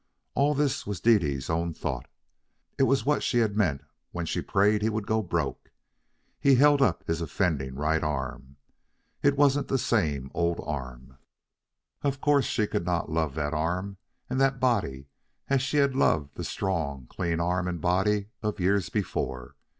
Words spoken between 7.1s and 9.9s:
offending right arm. It wasn't the